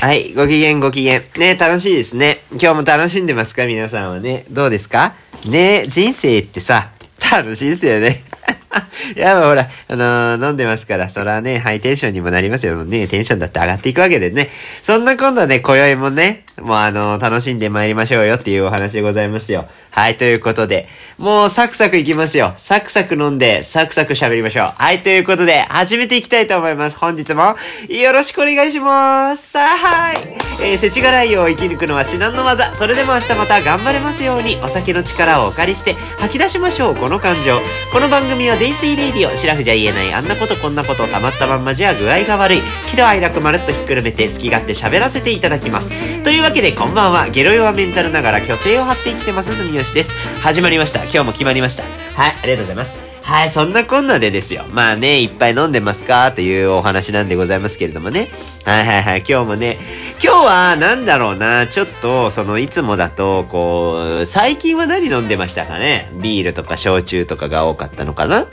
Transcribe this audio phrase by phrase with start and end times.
[0.00, 1.22] はい、ご機嫌ご機嫌。
[1.38, 2.38] ね、楽しいですね。
[2.52, 3.66] 今日も楽しんでますか？
[3.66, 4.44] 皆さんはね。
[4.48, 5.14] どうですか？
[5.48, 6.92] ね、人生ってさ、
[7.32, 8.22] 楽しいですよね。
[9.16, 13.08] いや、ほら、あのー飲んでますから、そらね、ハイテンションにもなりますよね。
[13.08, 14.50] テンションだって上がっていくわけでね。
[14.84, 19.66] そんな今度はね、今宵もね、もうあの楽しんで参りましょうよっていうお話でございますよ。
[19.90, 20.86] はい、ということで、
[21.18, 22.52] もうサクサクいきますよ。
[22.56, 24.72] サクサク飲んで、サクサク喋りましょう。
[24.76, 26.98] はい、ということで、始めていきたいと思います。
[26.98, 27.56] 本日も、
[27.88, 29.50] よろしくお願いします。
[29.50, 30.16] さあ、はい。
[30.60, 32.72] えー、世知辛いを生き抜くのは至難の技。
[32.74, 37.60] それでも明日また頑張れますように、お酒の力をお借りして、吐き出しましょう、この感情。
[37.92, 42.62] この番組は、デイスイレイディオ、シラフじゃ言えない、あんなことこんなこと、たまったまんまじゃ具合が悪い。
[42.88, 45.90] 喜怒哀楽まるっとひっくるめて、好き勝手喋らせていただきます。
[46.22, 47.28] というわけで、こんばんは。
[47.28, 50.14] ゲロ弱メンタルながら、虚勢を張って生きてます、住吉です。
[50.40, 51.00] 始まりました。
[51.00, 51.82] 今日も決まりました。
[51.82, 52.96] はい、ありがとうございます。
[53.22, 54.64] はい、そんなこんなでですよ。
[54.70, 58.30] まあね、いっぱい飲んでますかというお話なんでございますけれどもね。
[58.64, 59.78] はいはいはい、今日もね、
[60.24, 66.08] 今日はなんだろうな、ちょっと、その、いつもだと、こう、最近は何飲んでましたかね？
[66.14, 68.46] ビールとか焼酎とかが多かったのかな？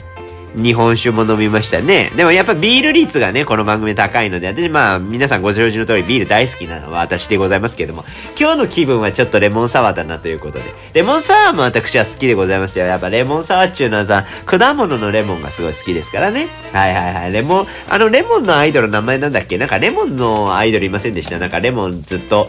[0.56, 2.10] 日本酒も飲みましたね。
[2.16, 8.04] でもやっぱビール率がね、この番組高いので、私まあ皆さんご承知の通りビール大好きなのは私でございますけれども、
[8.40, 10.64] 今日の気分はちょっとレモンサワーだなということで。
[10.94, 12.86] レモンサワーも私は好きでございますよ。
[12.86, 16.48] やっぱレモンサワーっていうのはさ、果物のレモンがすごい好きですからね。
[16.72, 17.32] はいはいはい。
[17.32, 19.58] レモン、あのレモンのアイドルの名前なんだっけ？
[19.58, 21.38] なんかレモンのアイドルいませんでした？
[21.38, 22.48] なんかレモンずっと、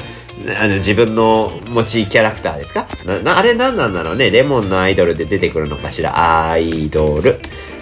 [0.61, 2.87] あの自分の持ちキャラクターですか？
[3.25, 4.31] あれ何なんだろうね？
[4.31, 6.49] レモンのアイドルで出てくるのかしら？
[6.51, 7.39] アイドル。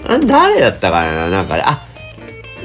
[0.08, 1.86] あ誰だったかななんか、あ、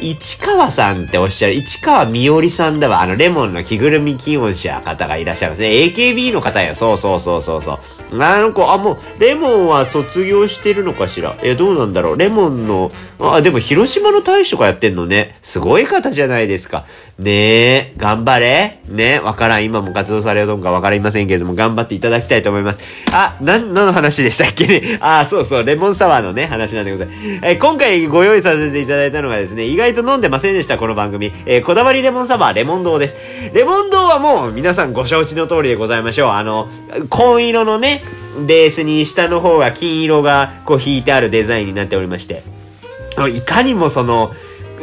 [0.02, 3.02] 市川さんっておっしゃる、市川みおりさんだわ。
[3.02, 5.68] あの、レモンの着ぐるみ気温者方がいらっしゃいますね。
[5.68, 6.74] AKB の方よ。
[6.74, 7.78] そうそうそうそうそ
[8.12, 8.22] う。
[8.22, 11.36] あの子、あ、もう、レモンは卒業してるのかしら？
[11.42, 12.16] え、どうなんだろう？
[12.16, 12.90] レモンの、
[13.20, 15.36] あ、でも広島の大使とかやってんのね。
[15.42, 16.86] すごい方じゃないですか。
[17.18, 18.80] ねえ、頑張れ。
[18.88, 19.64] ねわからん。
[19.64, 22.78] 今も活動されるのかわかりませんけれども、頑張っていただきたいと思います。
[23.12, 24.98] あ、なん、何の話でしたっけね？
[25.02, 27.18] あ、そうそう、レモンサワーのね、話なんでございます。
[27.42, 31.33] え今回ご用意させていただいたのがですね、意外と飲んでませんでした、この番組。
[31.46, 33.17] えーこだわりレモンサワー、レモン堂です。
[33.52, 36.30] レモン堂はもう皆さんご承知の通りでございましょう。
[36.30, 36.68] あの、
[37.08, 38.02] 紺色のね、
[38.46, 42.42] ベースに下の方が金色がこう引いてあるデザインになっておりまして。
[43.33, 44.33] いかにもその、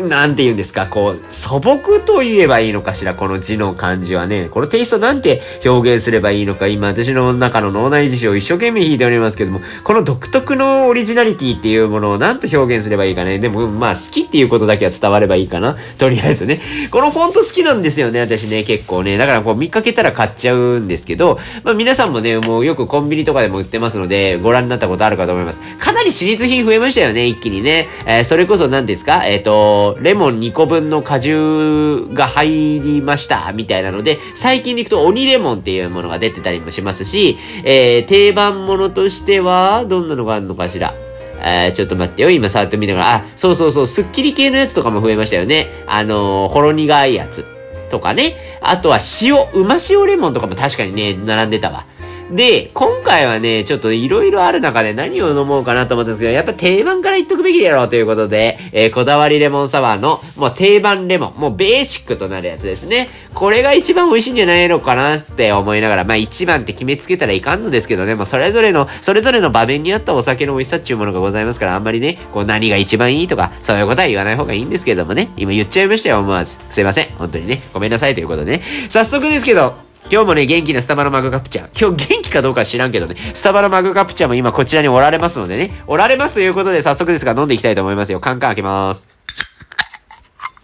[0.02, 4.48] なんて言うんですか、こう、素朴と言えばいいのかしら、この字の漢字はね。
[4.50, 13.40] このテイストなんて表現すればいいのか、今私の中の脳内辞書を一生懸命引いておりますけども、この独特のオリジナリティっていうものをなんと表現すればいいかね。
[13.40, 15.78] でも、まあ、好きっていうことだけは伝わればいいかな。
[15.98, 16.62] とりあえずね。
[16.92, 19.18] このフォント好きなんですよね、私ね、結構ね。
[19.18, 25.62] だからこう見かけたら買っちゃうんですけど、まあ皆さんもね、もうよくコンビニとかでも売ってますので、ご覧になったことあるかと思います。
[25.78, 27.88] かなりシリーズ品増えましたよね、一気にね。
[28.06, 29.26] えーそれこそ何ですか？
[29.26, 40.94] えっ、と、レモン2個分の果汁が入りました、みたいなので、最近でいくと鬼レモンっていうものが出てたりもしますし、えー定番ものとしては、どんなのがあるのかしら？
[41.42, 42.30] えーちょっと待ってよ。
[42.30, 43.16] 今触ってみながら。
[43.16, 43.88] あ、そうそうそう。
[43.88, 45.68] スッキリ系のやつとかも増えましたよね。
[45.86, 47.46] あのーほろ苦いやつ。
[47.90, 48.34] とかね。
[48.62, 51.86] あとは塩、うま塩レモンとかも確かにね、並んでたわ。
[52.32, 63.10] で、今回はね、ちょっといろいろある中で何を飲もうかなと思ったんですけど、やっぱ定番から言っとくべきだろうということで、えーこだわりレモンサワーの、もう定番レモン、もうベーシックとなるやつですね。
[63.34, 76.60] これが一番美味しいんじゃないのかなって思いながら、まあ一番って決めつけたらいかんのですけどね、もうそれぞれの、それぞれの場面に合ったお酒の美味しさっていうものがございますから、あんまりね、こう何が一番いいとか、そういうことは言わない方がいいんですけどもね、今言っちゃいましたよ、思わず。
[76.70, 77.06] すいません。
[77.18, 78.62] 本当にね、ごめんなさいということでね。
[78.90, 81.88] 早速ですけど、今日もね、元気なスタバのマグカプチャー。
[81.88, 88.22] 今日元気かどうかは知らんけどね、スタバのマグカプチャーも今こちらにおられますのでね、おられますということで早速ですが飲んでいきたいと思いますよ。
[88.22, 89.10] カンカン開けます。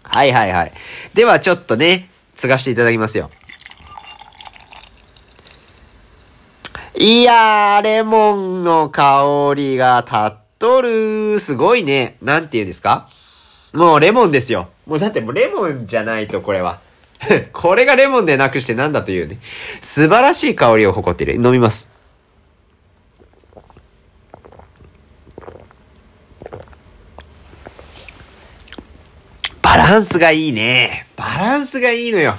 [0.02, 0.72] はいはいはい。
[1.12, 3.28] ではちょっとね、継がしていただきますよ。
[6.96, 11.38] いやー、レモンの香りが立っとる。
[11.38, 12.16] すごいね。
[12.22, 13.08] なんて言うんですか？
[13.74, 14.68] もうレモンですよ。
[14.86, 16.80] もうだってもうレモンじゃないとこれは。
[17.52, 19.38] これがレモンでなくしてなんだというね。
[19.80, 21.34] 素晴らしい香りを誇っている。
[21.34, 21.88] 飲みます。
[29.62, 31.06] バランスがいいね。
[31.16, 32.36] バランスがいいのよ。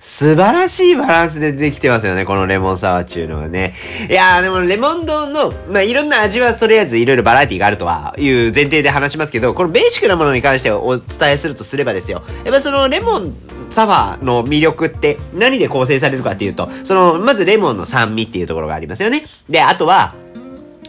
[0.00, 3.74] 素晴らしいバランスでできてますよね、このレモンサワーっていうのはね。
[4.08, 12.22] いやー、でもレモン丼の、まあ、いろんな味はとりあえずいろいろバラエティがあるとはいう前提で話しますけど、このベーシックなものに関してお伝えするとすればですよ。
[12.44, 13.34] やっぱそのレモン
[13.68, 19.24] サワーの魅力って何で構成されるかっていうと、その、まずレモンの酸味っていうところがありますよね。
[19.50, 20.14] で、あとは、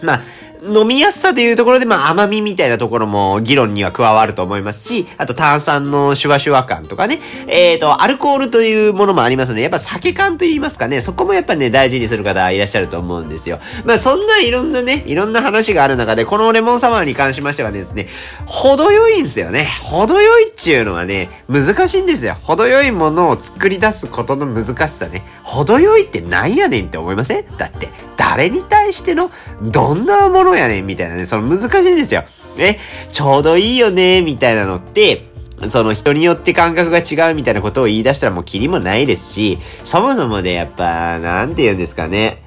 [0.01, 0.21] まあ、
[0.63, 13.59] 飲みやすさというところで、まあ甘みみたいなところも議論には加わると思いますし、あと炭酸のシュワシュワ感とかね、えっ、ー、と、アルコールというものもありますので、やっぱ酒感と言いますかね、そこもやっぱね、大事にする方いらっしゃると思うんですよ。
[13.85, 18.07] まあそんないろんなね、いろんな話がある中で、このレモンサワーに関しましてはですね、
[18.45, 19.67] 程よいんですよね。
[19.81, 22.35] 程よいっちゅうのはね、難しいんですよ。
[22.43, 25.23] 程よいものを作り出すことの難しさね。
[25.41, 27.57] 程よいってなんやねんって思いません？
[27.57, 29.31] だって、誰に対しての、
[29.63, 32.23] どんなものやねんみたいなね、その難しいんですよ。
[32.57, 32.77] え、
[33.11, 35.25] ちょうどいいよね、みたいなのって、
[35.67, 42.43] その人によって感覚が違うみたいなことを言い出したらもうキリもないですし、そもそもでやっぱ、なんて言うんですかね。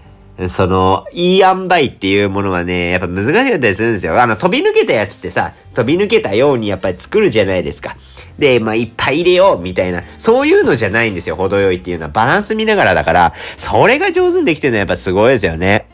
[0.48, 4.20] その、いい塩梅っていうものはね、やっぱ難しかったりするんですよ。
[4.20, 7.96] あの、飛び抜けたやつってさ、飛び抜けたようにやっぱり作るじゃないですか。
[8.36, 12.10] で、まあ、いっぱい入れようみたいな、そういうのじゃないんですよ、程よいっていうのは。
[12.10, 15.86] バランス見ながらだから、それが上手にできてるのはやっぱすごいですよね。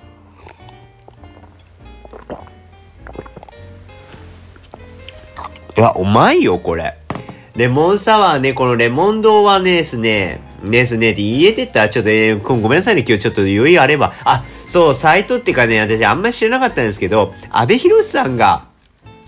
[5.77, 6.97] いや、うまいよ、これ。
[7.57, 14.13] レモンサワーね、このレモン堂はね、ですね、ですね、って言えてたちょっと、えー、ごめんなさいね、今日ちょっと余裕あれば。
[14.25, 18.67] あ、そう、サイトっていうかね、私あんまり知らなかったんですけど、安部寛さんが、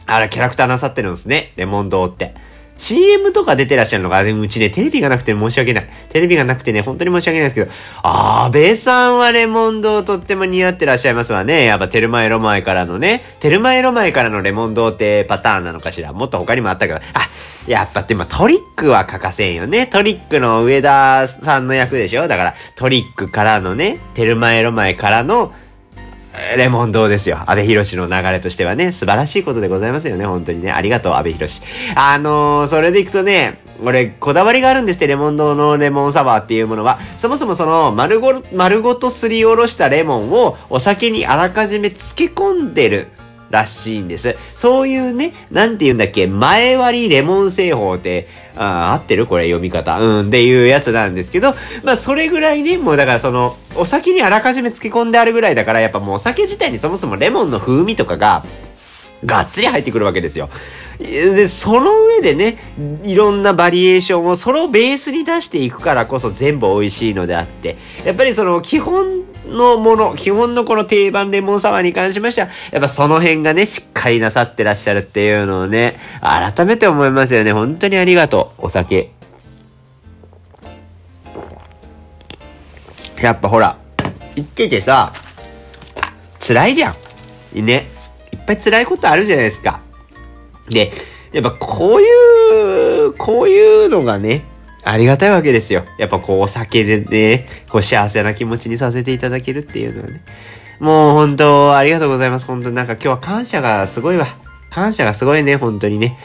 [0.07, 2.35] あら、キャラクターなさってるんですね、レモン堂って。
[2.83, 5.89] CM とか出てらっしゃるのが、うちね、テレビがなくて申し訳ない。
[6.09, 7.71] テレビがなくてね、本当に申し訳ないですけど、
[8.03, 11.65] あー、さんはレモン堂とっても似合ってらっしゃいますわね。
[11.65, 16.13] やっぱテルマエロマエからのね、テルマエロマエからのレモン堂ってパターンなのかしら。
[16.13, 17.03] もっと他にもあったけど、あ、
[17.69, 19.87] やっぱでもトリックは欠かせんよね。
[19.87, 25.53] トリックの上田さんの役でしょだからトリックからのね、テルマエロマエからの
[26.57, 27.39] レモン堂ですよ。
[27.47, 30.25] 安倍博士の流れとしてはね、素晴らしいことでございますよね。
[30.25, 30.73] 本当にね。
[30.73, 31.63] ありがとう、安倍博士。
[31.95, 36.99] あのー、それでいくとね、俺、こだわりがあるんですって、レモン堂のレモンサワーっていうものは。
[37.19, 43.12] そもそもその、丸ご、丸ごとすりおろしたレモンをお酒にあらかじめ漬け込んでる
[43.53, 44.35] らしいんです。
[44.57, 48.27] そういうね、なんて言うんだっけ、前割りレモン製法って、
[48.57, 49.27] あ合ってる？
[49.27, 50.01] これ読み方。
[50.01, 51.55] うん、っていうやつなんですけど、
[51.85, 58.45] まあそれぐらいね、もうだからその、お酒にあらかじめ漬け込んであるぐらいだから、やっぱもうお酒自体にそもそもレモンの風味とかが、
[59.25, 60.49] がっつり入ってくるわけですよ。
[60.99, 62.59] で、その上でね、
[63.05, 69.23] いろんなバリエーションをそのベースに出していくからこそ全部美味しいのであって、やっぱりその基本
[69.53, 77.53] のもの、基本のこの定番レモンサワーに関しましては、やっぱその辺がね、しっかりなさってらっしゃるっていうのをね、改めて思いますよね。
[77.53, 79.13] 本当にありがとう、お酒。
[83.21, 83.77] やっぱほら、
[84.35, 85.13] 言っててさ、
[86.41, 87.65] 辛いじゃん。
[87.65, 87.87] ね。
[88.33, 89.81] いっぱい辛いことあるじゃないですか。
[90.69, 90.91] で、
[91.33, 94.45] やっぱこういう、こういうのがね、
[94.85, 95.85] ありがたいわけですよ。
[95.99, 100.23] やっぱこうお酒でね、こう幸せな気持ちにさせていただけるっていうのはね。
[100.81, 102.47] もう本当ありがとうございます。
[102.47, 104.27] 本当なんか今日は感謝がすごいわ。
[104.71, 106.19] 感謝がすごいね、本当にね。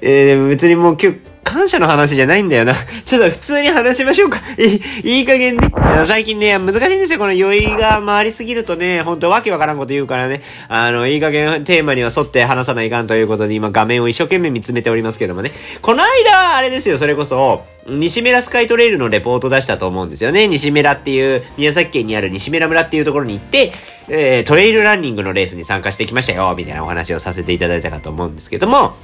[0.00, 1.18] えー、別にもう今日、
[1.48, 2.74] 感謝の話じゃないんだよな。
[3.06, 4.42] ちょっと普通に話しましょうか。
[4.58, 4.80] いい、
[5.20, 5.72] いい加減ね。
[6.04, 7.18] 最近ね、難しいんですよ。
[7.18, 10.42] この酔いが回りすぎるとね、ほんとわけわからんこと言うからね。
[10.68, 15.52] あの、いい加減テーマには沿って話さないかんということで、今画面を一生懸命見つめておりますけどもね。
[15.80, 20.46] この間、あれですよ、それこそ、西村スカイトレイルのレポート出したと思うんですよね。
[20.48, 23.72] 西村っていう、宮崎県にある西村村っていうところに行って、
[24.10, 28.94] えー、トレイルランニングのレースに参加してきましたよ、みたいなお話をさせていただいたかと思うんですけども、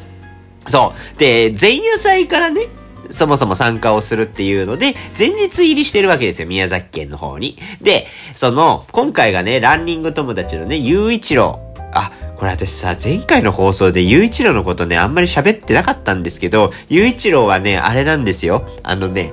[0.68, 1.18] そう。
[1.18, 2.68] で、前夜祭からね、
[3.10, 7.58] そもそも参加をするっていうので、前日入りしてるわけですよ、宮崎県の方に。
[7.80, 11.80] で、その、今回がね、ランニング友達のね、ゆういちろう。
[11.92, 18.66] あ、これ私さ、前回の放送でゆういちろうのことね、あんまり喋ってなかったんですけど、ゆういちろうはね、あれなんですよ。
[18.82, 19.32] あのね、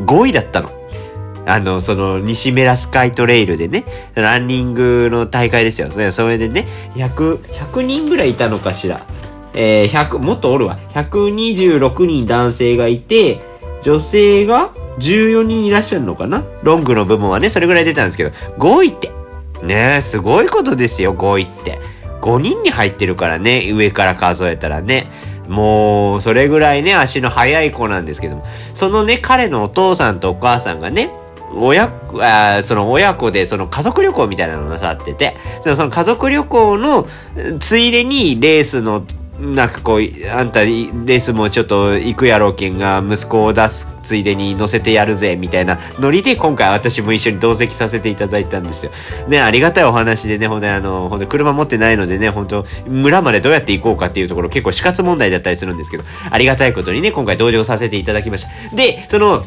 [0.00, 0.70] 5位だったの。
[1.46, 5.90] あの、その、西メラスカイトレイルでね、ランニングの大会ですよ。
[6.10, 9.06] それでね、100、100人ぐらいいたのかしら。
[9.54, 10.78] えー、100、もっとおるわ。
[10.90, 13.40] 126人男性がいて、
[13.82, 16.44] 女性が14人いらっしゃるのかな？
[16.62, 19.10] ロングの部分はね、それぐらい出たんですけど、5位って。
[19.62, 21.78] ねすごいことですよ、5位って。
[22.20, 25.10] 5人に入ってるからね、上から数えたらね。
[25.48, 28.46] もう、それぐらいね、足の速い子なんですけども。
[28.74, 31.10] そのね、彼のお父さんとお母さんがね、
[31.56, 37.06] 親、あその親子でその家族旅行みたいなのをなさってて、その家族旅行の
[37.60, 39.04] ついでにレースの
[39.38, 40.00] なんかこう、
[40.30, 48.92] あんたレースもちょっと行くやろうけんが、息子を出すついでに乗せてやるぜ、みたいなノリで今回私も一緒に同席させていただいたんですよ。
[49.26, 58.76] ね、ありがたいお話でね、ほんとあの、ほんと車持ってないのでね、ほんと村までどうやって行こうかっていうところ結構死活問題だったりするんですけど、ありがたいことにね、今回同乗させていただきました。
[58.76, 59.44] で、その、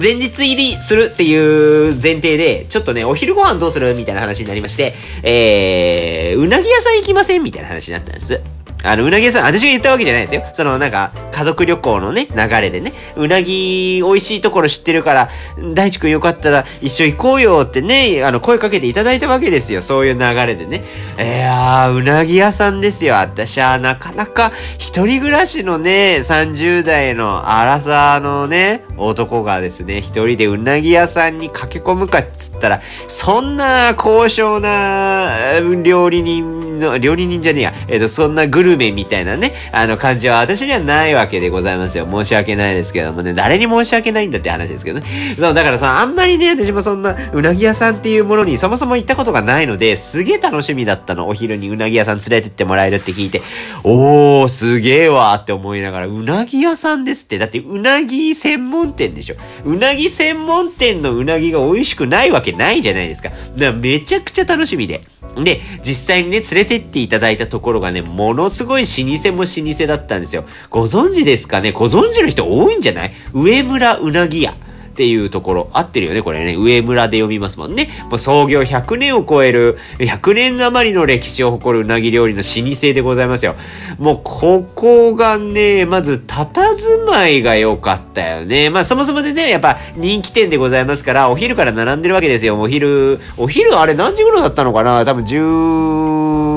[0.00, 4.92] 前日入りするっていう前提で、ちょっとね、お昼ご飯どうするみたいな話になりまして、
[5.22, 8.40] えー、うなぎ屋さん行きませんみたいな話になったんです。
[8.84, 10.42] あの、うなぎ屋さん、私が言ったわけじゃないですよ。
[10.52, 15.28] その、なんか、家族旅行のね、流れでね、うなぎ美味しいところ知ってるから、
[15.74, 19.80] 大地君よかったら一緒行こうよってね、あの、声かけていただいたわけですよ。
[19.80, 20.84] そういう流れでね。
[21.18, 23.14] いやー、うなぎ屋さんですよ。
[23.14, 42.06] 私はなかなか一人暮らしのね、30代の荒さのね、男がですね、一人でうなぎ屋さんに駆け込むかっつったら、そんな高尚な料理人の、料理人じゃねえや、えっ、ー、と、そんなグルメみたいなね、あの感じは私にはないわけでございますよ。
[42.10, 45.06] 申し訳ないですけどもね、誰に申し訳ないんだって話ですけどね。
[45.38, 51.28] そう、だからさ、あんまりね、私もそんな、うなぎ屋さんっていうものにそもそも行ったことがないので、すげえ楽しみだったの。
[51.28, 53.42] お昼にうなぎ屋さん連れてってもらえるって聞いて、
[53.82, 57.38] おー、すげえわって思いながら、うなぎ屋さんですって。
[57.38, 59.36] だって、うなぎ専門店でしょ。
[59.64, 63.30] うなぎ専門店のうなぎが美味しくないわけないじゃないですか。
[63.30, 65.02] だからめちゃくちゃ楽しみで。
[65.42, 70.44] で、実際にね、連れてっていただいたところがね、ものすごい老舗も老舗だったんですよ。
[70.70, 71.72] ご存知ですかね？
[71.72, 73.12] ご存知の人多いんじゃない？
[73.32, 74.54] 上村うなぎ屋。
[74.94, 76.54] っていうところ、合ってるよね、これね。
[76.56, 77.88] 上村で読みますもんね。
[78.10, 82.44] もう創業100年を超える、100年余りの歴史を誇るうなぎ料理の老
[82.76, 83.56] 舗でございますよ。
[83.98, 88.70] もう、ここがね、まず、佇まいが良かったよね。
[88.70, 92.56] まあ、そもそもでね、やっぱ人気店でございますから、お昼から並んでるわけですよ。
[92.56, 95.04] お昼、お昼あれ何時頃だったのかな？
[95.04, 96.53] 多分10、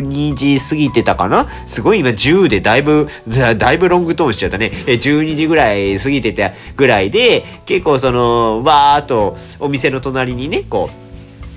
[0.00, 1.46] 12時過ぎてたかな？
[1.66, 3.08] すごい今10でだいぶ、
[3.58, 4.72] だいぶロングトーンしちゃったね。
[4.86, 11.02] 12時ぐらい過ぎてたぐらいで、結構その、わーっとお店の隣にね、こう、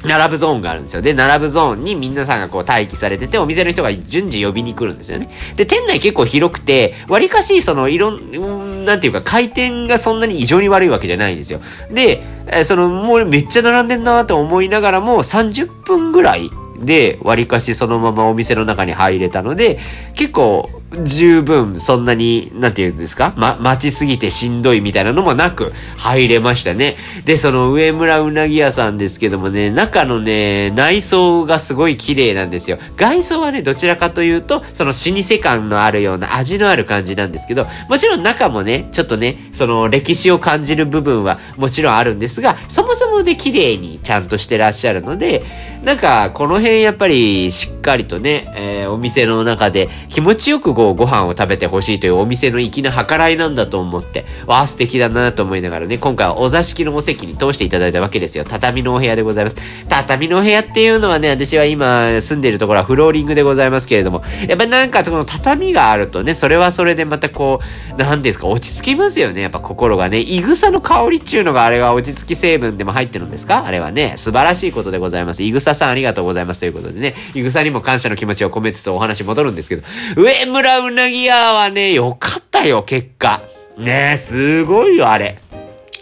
[0.08, 1.02] 並ぶゾーンがあるんですよ。
[1.02, 5.30] で、並ぶゾーンに皆さんがこう待機されてて、お店の人が順次呼びに来るんですよね。
[5.56, 11.60] で、店内結構広くて、割かし、その、いろん、なんていうか、回転がそんなに異常に悪いわけじゃないんですよ。
[11.92, 12.24] で、
[12.64, 16.52] その、もうめっちゃ並んでんなと思いながらも、30分ぐらい
[16.86, 19.80] で、割かしそのままお店の中に入れたので、
[20.14, 20.70] 結構
[21.04, 23.34] 十分そんなに、なんて言うんですか？
[23.38, 26.96] ま、待ちすぎてしんどいみたいなのもなく入れましたね。
[27.26, 32.78] で、その上村うなぎ屋さんですけどもね、中のね、内装がすごい綺麗なんですよ。
[32.96, 45.44] 外装はね、どちらかというと、その老舗感のあるような味のある感じなんですけど、もちろん中もね、ちょっとね、その歴史を感じる部分はもちろんあるんですが、そもそもで綺麗にちゃんとしてらっしゃるので、
[45.84, 58.46] なんか、この辺やっぱりしっかりとね、えー、お店の中で気持ちよくごこうご飯を食べてほしいというお店の粋な計らいなんだと思って、わあ素敵だなと思いながらね、今回はお座敷のお席に通していただいたわけですよ。
[58.48, 59.56] 畳のお部屋でございます。
[59.90, 67.62] 畳のお部屋っていうのはね、私は今住んでいるところはフローリングでございますけれども、やっぱなんかその畳があるとね、それはそれでまたこ
[67.94, 70.20] う、なんですか、落ち着きますよね、やっぱ心がね。
[70.20, 73.66] いぐさの香りっていうのがあれが落ち着き成分でも入ってるんですか？
[73.66, 75.42] あれはね、素晴らしいことでございます。
[75.42, 79.84] いぐささんありがとうございますということでね、いぐさにも感謝の気持ちを込めつつお話戻るんですけど、
[80.16, 83.42] 上村うなぎ屋はね、よかったよ、結果。
[83.78, 85.38] ね、すごいよ、あれ。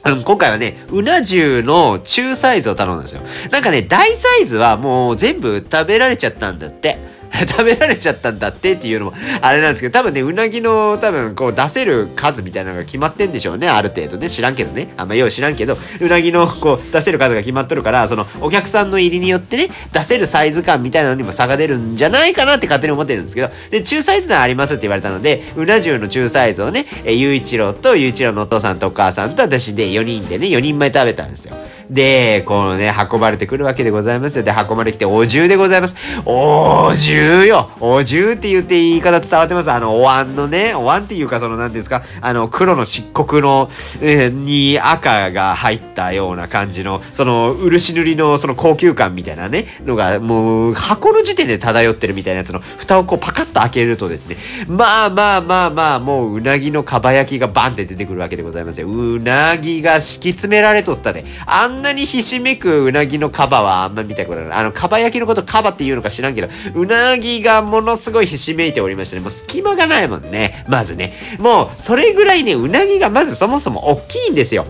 [0.05, 3.21] うん、今回はね、うな重の中サイズを頼んだんですよ。
[3.51, 6.97] なんかね、大サイズはもう全部食べられちゃったんだって。
[7.47, 14.29] 食べられちゃったんだってっていうのもあれなんですけど、多分ね、うなぎの多分こう出せる数みたいなのが決まってんでしょうね、ある程度ね。
[14.29, 14.93] 知らんけどね。
[14.97, 31.57] あんまよう知らんけど、うなぎのこう出せる数が決まっとるから、そのお客さんの入りによってね、出せるサイズ感みたいなのにも差が出るんじゃないかなって勝手に思ってるんですけど、で、中サイズならありますって言われたので、うな重の中サイズをね、え、ゆういちろうとゆういちろうのお父さんとお母さんと私で4人でね、4人前食べたんですよ。
[31.89, 34.43] で、このね、運ばれてくるわけでございますよ。
[34.43, 35.95] で、運ばれてきてお重でございます。
[36.25, 39.71] お重よお重って言って言い方伝わってます。
[39.71, 43.69] あの、お椀のね、お椀っていうか、その、なんですか、あの、黒の漆黒の、
[44.01, 54.37] えー、に赤が入ったような感じの、その、漆塗りの、その高級感みたいなね、のが、もう、箱の時点で漂ってるみたいなやつの、蓋をこう、パカッと開けるとですね、
[54.67, 58.87] まあまあまあまあ、もう、うなぎのかば焼きがバンって出てくるわけでございますよ。
[58.87, 61.25] うなぎが敷き詰められとったで。
[61.45, 64.51] あんんなにひしめくうなぎのカバはあんま見たことない。
[64.53, 70.65] あの、かば焼きのことカバって言うのか知らんけど、うなぎがものすごいひしめいておりましてね、もう隙間がないもんね。
[70.69, 71.13] まずね。
[71.39, 74.65] もう、それぐらいね、うなぎがまずそもそも大きいんですよ。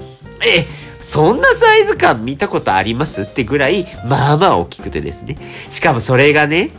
[0.46, 0.66] え、
[1.00, 5.38] そんなサイズ感見たことありますってぐらい、まあまあ大きくてですね。
[5.70, 6.72] しかもそれがね、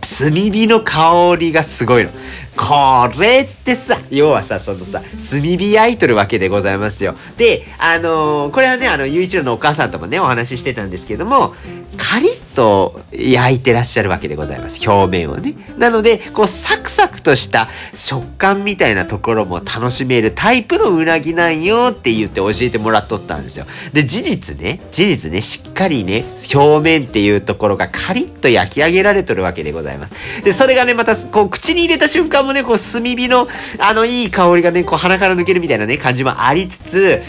[0.00, 2.10] 炭火の香りがすごいの。
[2.56, 7.14] これってさ、要はさ、そのさ、炭火焼いとるわけでございますよ。
[7.36, 11.54] で、あのー、これはね、あの、ゆういちろのお母さんともね、お話ししてたんですけども、
[11.96, 14.86] カリッと焼いてらっしゃるわけでございます。
[14.88, 15.54] 表面をね。
[15.78, 23.64] なので、こうサクサクとした食感みたいなところも楽しめるタイプのうなぎなんよって言って教えてもらっとったんですよ。
[23.94, 30.12] で、事実ね、事実ね、しっかりね、表面っていうところがカリッと焼き上げられとるわけでございます。
[30.44, 33.48] で、それがね、また、こう、口に入れた瞬間もね、こう、炭火の、
[33.78, 37.22] あの、いい香りがね、こう、鼻から抜けるみたいなね、感じもありつつ、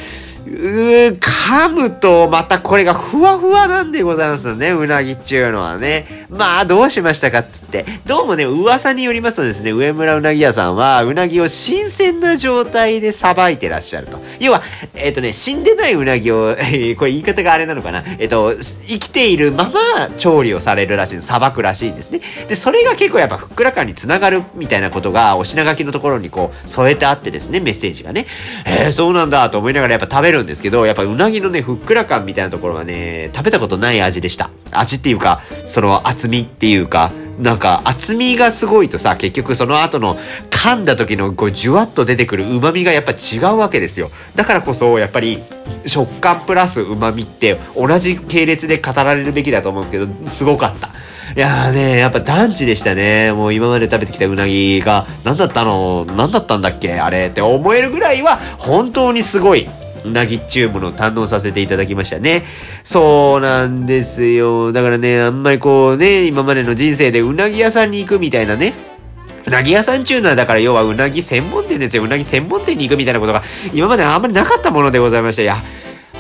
[0.52, 6.06] うー噛むとまたこれがふわふわなんでございますよね、うなぎっちゅうのはね。
[6.30, 7.86] まあ、どうしましたかっつって。
[8.06, 14.20] どうもね、噂によりますとですね、上村うなぎ屋さんは、うなぎを新鮮な状態でさばいてらっしゃると。
[14.40, 14.62] 要は、
[14.94, 18.04] えっ、とね、死んでないうなぎを、え これ言い方があれなのかな。
[18.20, 21.22] えっ、と、生きているまま調理をされるらしい。
[21.22, 22.22] さばくらしいんですね。
[22.48, 28.26] で、それが結構やっぱふっくら感につながるみたいなことが、お品書きのところにこう、添えてあってですね、メッセージがね。
[28.66, 34.50] えー、そうなんだと思いながらやっぱ食べるんですけど、やっぱうなぎのね、ふっくら感みたいなところはね、食べたことない味でした。
[34.72, 40.18] 味っていうか、その厚みっていうか、なんか厚みがすごいとさ、結局その後の
[40.52, 44.12] 噛んだ時のこうじゅわっと出てくる旨味がやっぱ違うわけですよ。
[44.36, 45.42] だからこそやっぱり
[45.88, 50.90] 食感プラス旨味って同じ系列で語られるべきだと思うんですけど、すごかった。
[51.36, 53.32] いやーね、やっぱ団地でしたね。
[53.32, 56.06] もう今まで食べてきたうなぎが、何だったの？
[56.18, 57.00] 何だったんだっけ？
[57.00, 59.68] あれって思えるぐらいは、本当にすごい。
[60.06, 62.44] うなぎっちゅうものを堪能させていただきましたね。
[62.84, 64.72] そうなんですよ。
[64.72, 68.74] だからね、あんまりこうね、今までの人生でうなぎ屋さんに行くみたいなね、
[69.46, 72.04] うなぎ屋さんちゅうのはだから要はうなぎ専門店ですよ。
[72.04, 73.44] うなぎ専門店に行くみたいなことが
[73.74, 75.42] 今まであんまりなかったものでございました。
[75.42, 75.56] いや、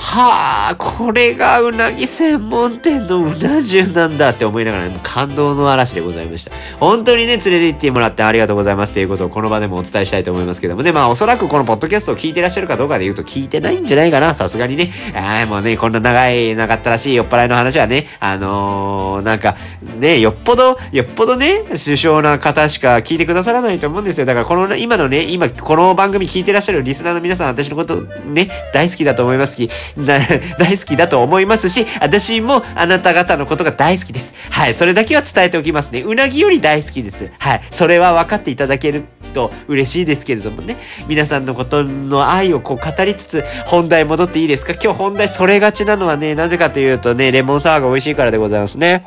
[0.04, 6.52] はあ、これがうなぎ専門店のうな重なんだって思いながら、ね、感動の嵐でございました。
[6.80, 14.92] 本当にね、連れて行ってもらってありがとうございますということをこの場でもお伝えしたいと思いますけどもね、まあおそらくこのポッドキャストを聞いてらっしゃるかどうかで言うと聞いてないんじゃないかな、さすがにね。
[15.14, 19.56] ああ、もうね、こんな長い、長ったらしい酔っ払いの話はね、あのー、なんか、
[20.00, 24.26] ね、よっぽど、よっぽどね、首相な方しか聞いてくださらないと思うんですよ。
[24.26, 29.70] だからこの、今のね、今この番組聞いてらっしゃるリスナーの皆さん、私のことね、大好きだと思いますし、
[30.58, 34.34] 大好きだと思いますし、私もあなた方のことが大好きです。
[34.50, 36.02] はい、それだけは伝えておきますね。
[36.02, 37.32] うなぎより大好きです。
[37.40, 40.78] はい、それは分かっていただけると嬉しいですけれどもね。
[41.08, 44.74] 皆さんのことの愛をこう語りつつ、本題戻っていいですか？
[44.74, 49.04] 今日本題それがちなのはね、なぜかというとね、レモンサワーが美味しいからでございますね。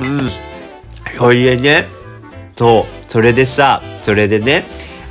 [0.00, 0.30] うん。
[1.20, 1.86] おいえね。
[2.56, 4.64] そう、それでさ、それでね、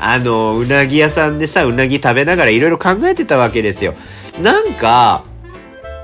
[0.08, 3.96] あの、うなぎ屋さんでさ、うなぎ食べながらいろいろ考えてたわけですよ。
[4.40, 5.26] なんか、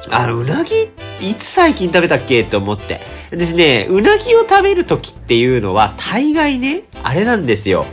[0.10, 0.74] あの、うなぎ、
[1.22, 3.00] いつ最近食べたっけと思って。
[3.30, 7.86] ですね、うなぎを食べる時っていうのは、大概ね、あれなんですよ。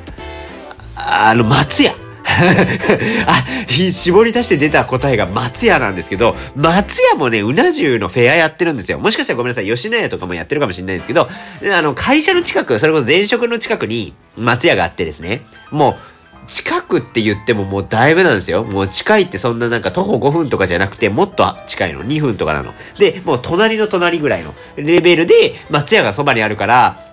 [0.97, 1.95] あの、松屋。
[3.27, 8.99] あ、絞り出して出た答えが松屋なんですけど、松屋もね、うな重のフェアやってるんですよ。
[8.99, 11.29] もしかしたらごめんなさい、吉野家とかもやってるかもしれないんですけど、
[11.73, 18.65] あの、会社の近く、それこそ前職の近くに松屋があってですね、もう、近くって言ってももうだいぶなんですよ。
[18.65, 22.03] もう近いってそんななんか徒歩5分とかじゃなくてもっと近いの。
[22.03, 22.75] 2分とかなの。
[22.99, 27.08] で、もう隣の隣ぐらいのレベルで松屋がそばにあるから、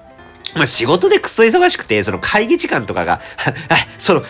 [0.56, 3.20] まあ仕事でくっそ忙しくて、その会議時間とかが、
[3.98, 4.22] その、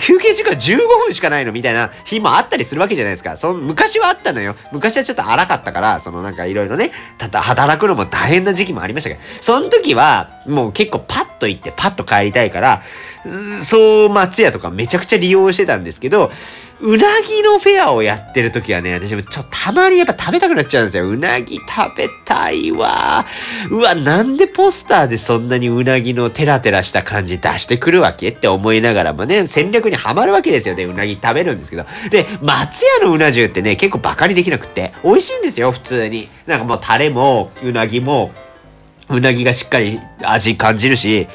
[0.00, 3.36] 休憩時間15分しかないのみたいな日もあったりするわけじゃないですか。
[3.36, 4.54] その、昔はあったのよ。
[4.72, 12.82] 昔はちょっと荒かったから、そのなんかいろいろね、ただ働くのも大変な時期もありましたけど、その時は、もう結構パッと行ってパッと帰りたいから、
[13.60, 16.30] そう、松屋とかめちゃくちゃ利用してたんですけど、
[16.78, 21.08] うなぎのフェアをやってる時はね、私もちょっとたまにやっぱ食べたくなっちゃうんですよ。
[21.08, 23.24] うなぎ食べたいわ。
[23.70, 30.84] うわ、なんでポスターでそんなにうなぎのテラテラした感じ出してくるわけって思いながらもね、戦略にはまるわけですよね。
[30.84, 31.86] うなぎ食べるんですけど。
[32.10, 36.28] で、松屋のうな重ってね、結構バカにできなくって、美味しいんですよ、普通に。
[36.46, 38.32] なんかもうタレも、うなぎも、
[39.08, 41.26] うなぎがしっかり味感じるし、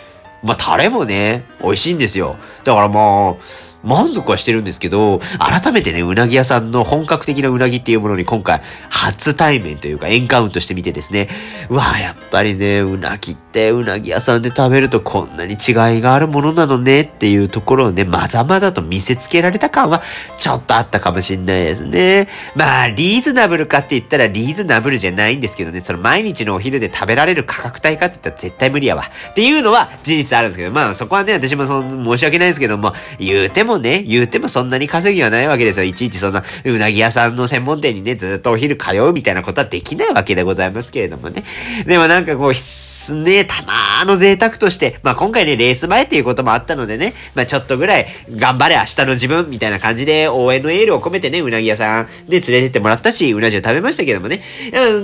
[0.43, 2.35] まあ、タレもね、美味しいんですよ。
[2.63, 11.29] だからまあ、満足はしてるんですけど、改めてね、うなぎ屋さんの本格的なうなぎっていうものに今回、初対面というかエンカウントしてみてですね、
[11.69, 20.01] うわやっぱりね、うなぎってうなぎ屋さんで食べるとこんなに違いがあるものなのねっていうところをね、まざまざと見せつけられた感は、
[20.37, 22.27] ちょっとあったかもしんないですね。
[22.55, 29.03] まあ、リーズナブルかって言ったらリーズナブルじゃないんですけどね、その毎日のお昼で食べられる価格帯かって言ったら絶対無理やわ。
[29.31, 35.85] っていうのは事実あるんですけど、まあそこはね、私もその申し訳ないですけども、言うてももね、言うてもそんなに稼ぎはないわけですよ。
[35.85, 41.43] いちいちそんな、うなぎ屋さんの専門店にね、ずっとお昼通うみたいなことはできないわけでございますけれどもね。
[41.85, 54.41] でもなんかこう、ね、たまーの贅沢として、まあ今回ね、レース前っていうこともあったのでね、まあちょっとぐらい、頑張れ明日の自分みたいな感じで応援のエールを込めてね、うなぎ屋さんで連れてってもらったし、うな重食べましたけどもね。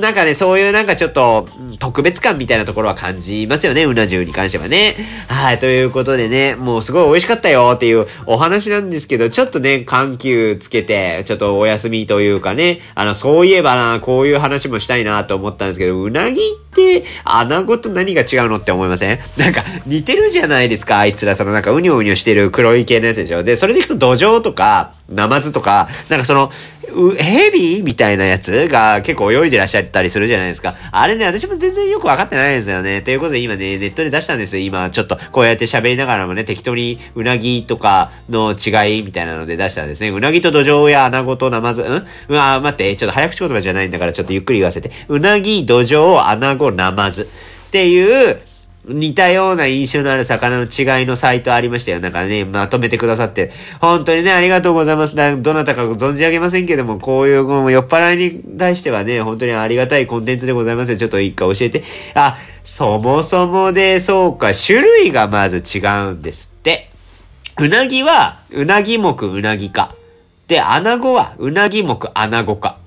[0.01, 1.47] なんかね、そういうなんかちょっと、
[1.79, 4.95] 特別感みたいなところは感じますよね、うな重に関してはね。
[5.27, 16.66] はい、ということでね、もうすごい美味しかったよっていうお話話なんですけど、ちょっとね、緩急つけて、ちょっとお休みというかね、あの、そういえばな、こういう話もしたいなと思ったんですけど、うなぎって、
[17.23, 19.19] 穴子と何が違うのって思いません？
[19.37, 23.43] なんか、似てるじゃないですか、あいつら、そのなんか、うにょうにょしてる黒い系のやつでしょ？
[23.43, 26.51] で、それでいくと土壌とか、ナマズとか、なんかその、
[27.17, 30.73] ヘビみたいなやつが結構泳いでらっしゃったりするじゃないですか。
[30.91, 33.01] あれね、私も全然よくわかってないんですよね。
[33.01, 34.63] ということで今ね、ネットで出したんですよ。
[34.63, 40.09] 今、ちょっとこうやって喋りながらもね、適当にうなぎとかの違いみたいなので出したんですね。
[40.09, 41.85] うなぎと土壌や穴子とナマズ、ん？
[42.29, 44.91] うわ待って、ちょっと早口言葉じゃないんだからちょっとゆっくり言わせて。
[45.09, 46.27] うなぎ、土壌、
[46.71, 47.25] 穴子、ナマズっ
[47.71, 48.39] ていう、
[48.87, 51.99] 似たような印象のある魚の違いのサイトありましたよ。
[51.99, 53.51] なんかね、まとめてくださって。
[53.81, 55.15] 本当にね、ありがとうございます。
[55.15, 61.83] どなたか存じ上げませんけども、こういうもう酔っ払いに対してはね、本当にありがたいコンテンツでございますちょっと一回教えて。
[62.13, 66.89] あ、そもそもで、そうか、種類がまず違うんですって。
[67.59, 69.93] うなぎは、うなぎ目うなぎか。
[70.47, 72.77] で、穴子は、うなぎ目穴子か。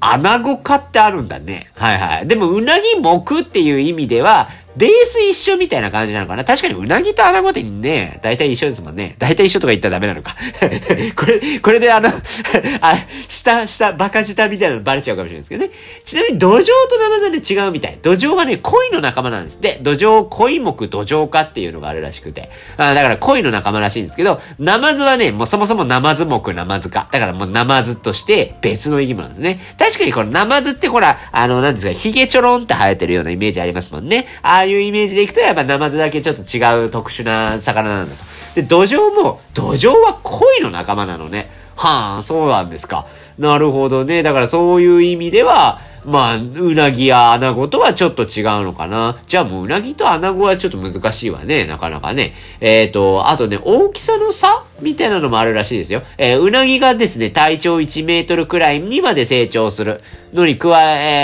[0.00, 1.70] 穴子かってあるんだね。
[1.74, 2.26] はいはい。
[2.26, 6.44] でも、うなぎ目っていう意味では、ベース一緒みたいな感じなのかな？
[6.44, 9.16] 確かにうなぎと穴子ってね、大体一緒ですもんね。
[9.18, 10.36] 大体一緒とか言ったらダメなのか。
[11.16, 12.08] これ、これであの
[12.80, 12.96] あ、
[13.28, 15.70] 下、下、バカ舌みたいなのバレちゃうかもしれないですけどね。
[16.04, 17.98] ちなみに土壌とナマズはね、違うみたい。
[18.00, 19.60] 土壌はね、恋の仲間なんです。
[19.60, 22.48] で、土壌、恋目土壌化っていうのがあるらしくて。
[22.76, 27.08] あだから恋の仲間らしいんですけど、ナマズはね、もうそもそもナマズ目ナマズ化。
[27.10, 29.60] だからもうナマズとして別の生き物なんですね。
[29.78, 34.26] 確かにこのナマズってほら、あの、なんですか、ヒゲちょろんって生えてるようなイメージありますもんね。
[34.42, 38.24] ああいうイメージでいくとやっぱナマズだけちょっと違う特殊な魚なんだと。
[38.54, 41.48] で、土壌も、土壌は鯉の仲間なのね。
[41.80, 43.06] はあ、そうなんですか。
[43.38, 44.22] なるほどね。
[44.22, 49.18] だからそういう意味では、まあ、うなぎや穴子とはちょっと違うのかな。
[49.26, 51.64] じゃあもううなぎと穴子はちょっと難しいわね。
[51.64, 52.34] なかなかね。
[52.60, 56.02] えっ、ー、と、あとね、大きさの差みたいなのもあるらしいですよ。
[56.18, 60.02] えー、うなぎがですね、体長1メートルくらいにまで成長する
[60.34, 60.68] のに加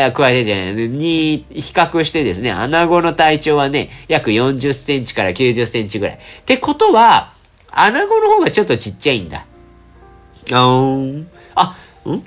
[0.06, 6.14] え、加えてじゃない、に比較してですね、穴子の体長はね、約40センチから90センチぐらい。
[6.14, 7.34] ってことは、
[7.70, 9.44] 穴子の方がちょっとちっちゃいんだ。
[10.52, 11.26] あん。
[11.54, 12.22] あ、ん？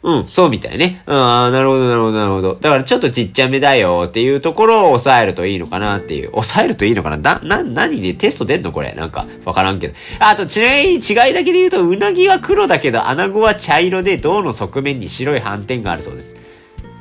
[0.00, 1.02] うん、そうみたいね。
[1.06, 2.54] うん、あなるほど、なるほど、なるほど。
[2.60, 6.30] だからちょっとちっちゃめだよっていうところを抑えるといいのかなっていう。
[6.30, 7.16] 抑えるといいのかな？
[7.16, 8.70] な、な、何でテスト出んの？
[8.70, 8.92] これ。
[8.92, 9.94] なんか、わからんけど。
[10.20, 11.00] あと、ちなみに違い
[11.34, 16.36] だけで言うと、うなぎは黒だけど、アナゴは茶色で、銅の側面に白い斑点があるそうです。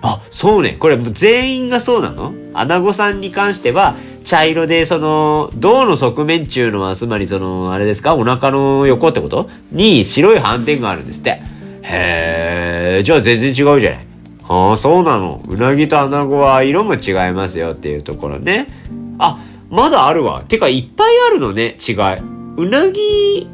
[0.01, 0.77] あ、そうね。
[0.79, 2.33] これ全員がそうなの？
[2.53, 8.15] 穴子さんに関しては、茶色で、その、銅の側面中のは、つまりその、あれですか？
[8.15, 9.49] お腹の横ってこと？
[9.71, 11.41] に白い斑点があるんですって。
[11.81, 14.07] へえ、じゃあ全然違うじゃない。
[14.49, 15.41] ああ、そうなの。
[15.47, 18.67] うなぎと穴子は色も違いますよっていうところね。
[19.17, 20.43] あ、まだあるわ。
[20.47, 21.95] てか、いっぱいあるのね、違い。
[22.57, 23.49] うなぎ、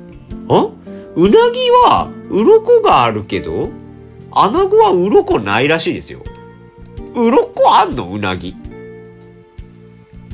[0.50, 0.70] あ？
[1.16, 3.70] うなぎは、鱗があるけど、
[4.32, 6.22] 穴子は鱗ないらしいですよ。
[7.14, 8.08] 鱗あんの？
[8.10, 8.56] うなぎ。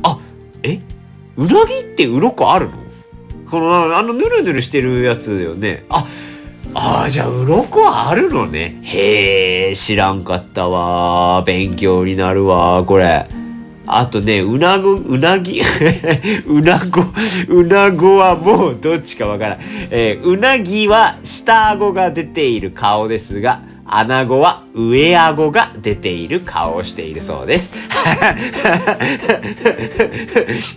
[0.04, 0.18] あ、
[0.63, 0.80] え？
[1.38, 2.72] うなぎって鱗あるの？
[3.50, 5.86] この、あの、ぬるぬるしてるやつよね。
[5.89, 6.06] あ、
[6.76, 8.80] ああ、じゃあ、鱗あるのね。
[8.84, 11.42] へえ、知らんかったわ。
[11.44, 13.28] 勉強になるわ、これ。
[13.92, 15.62] あとね、うなご、うなぎ、
[16.46, 17.02] うなご、
[17.48, 19.60] うなごはもうどっちかわからん。
[19.89, 23.63] えー、うなぎは下顎が出ている顔ですが、
[23.97, 27.73] 穴子は上顎が出ている顔をしているそうです。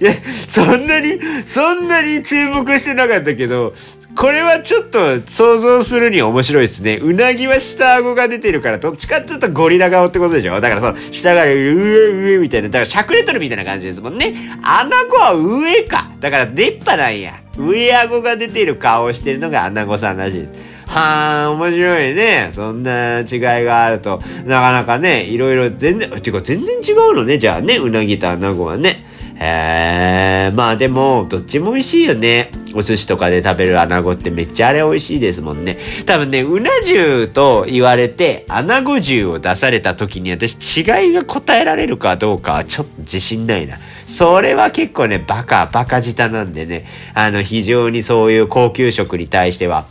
[0.01, 0.15] いや、
[0.49, 3.75] そんなに、そんなに注目してなかったけど、
[4.15, 6.99] これはちょっと想像するに面白いですね。
[7.01, 10.61] うなぎは下顎が出てるから、どっちかっていうとゴリラ顔ってことでしょ？
[10.61, 14.35] だからその、下が上上みたいな、だからしゃくれとるみたいな感じですもんね。
[14.63, 16.11] 穴子は上か。
[16.21, 17.35] だから出っ歯なんや。
[17.57, 20.72] 上顎が出てる顔をしてるのが穴子さんらしいです。
[20.87, 22.51] はあ、面白いね。
[22.53, 27.39] そんな違いがあると、なかなかね、いろいろ全然、てか全然違うのね。
[27.39, 29.05] じゃあね、うなぎと穴子はね。
[29.43, 32.51] へえ、まあでも、どっちも美味しいよね。
[32.75, 35.79] お寿司とかで食べる穴子ってめっちゃあれ美味しいですもんね。
[36.07, 43.79] 多分ね、うな重と言われて、穴子重を出された時に私違いが答えられるかどうかはちょっと自信ないな。
[44.07, 49.87] それは結構ね、バカ、バカ舌なんでね、あの、非常にそういう高級食に対しては、